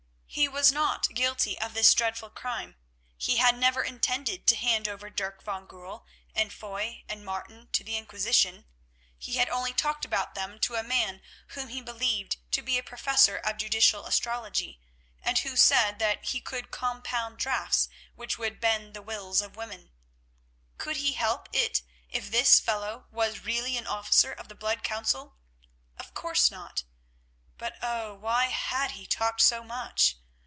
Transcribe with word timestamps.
He 0.33 0.47
was 0.47 0.71
not 0.71 1.09
guilty 1.13 1.59
of 1.59 1.73
this 1.73 1.93
dreadful 1.93 2.29
crime. 2.29 2.77
He 3.17 3.35
had 3.35 3.57
never 3.57 3.83
intended 3.83 4.47
to 4.47 4.55
hand 4.55 4.87
over 4.87 5.09
Dirk 5.09 5.43
van 5.43 5.65
Goorl 5.67 6.05
and 6.33 6.53
Foy 6.53 7.03
and 7.09 7.25
Martin 7.25 7.67
to 7.73 7.83
the 7.83 7.97
Inquisition. 7.97 8.63
He 9.17 9.33
had 9.35 9.49
only 9.49 9.73
talked 9.73 10.05
about 10.05 10.33
them 10.33 10.57
to 10.59 10.75
a 10.75 10.83
man 10.83 11.21
whom 11.47 11.67
he 11.67 11.81
believed 11.81 12.37
to 12.53 12.61
be 12.61 12.77
a 12.77 12.81
professor 12.81 13.35
of 13.39 13.57
judicial 13.57 14.05
astrology, 14.05 14.79
and 15.21 15.39
who 15.39 15.57
said 15.57 15.99
that 15.99 16.23
he 16.27 16.39
could 16.39 16.71
compound 16.71 17.37
draughts 17.37 17.89
which 18.15 18.37
would 18.37 18.61
bend 18.61 18.93
the 18.93 19.01
wills 19.01 19.41
of 19.41 19.57
women. 19.57 19.91
Could 20.77 20.95
he 20.95 21.11
help 21.11 21.49
it 21.51 21.81
if 22.09 22.31
this 22.31 22.57
fellow 22.61 23.05
was 23.11 23.39
really 23.41 23.75
an 23.75 23.85
officer 23.85 24.31
of 24.31 24.47
the 24.47 24.55
Blood 24.55 24.81
Council? 24.81 25.35
Of 25.99 26.13
course 26.13 26.49
not. 26.49 26.85
But, 27.57 27.75
oh! 27.83 28.13
why 28.13 28.45
had 28.45 28.91
he 28.91 29.05
talked 29.05 29.41
so 29.41 29.61
much? 29.65 30.15